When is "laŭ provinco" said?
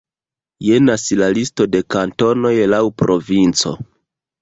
2.75-3.81